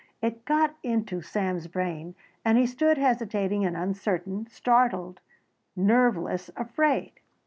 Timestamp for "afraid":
6.57-7.11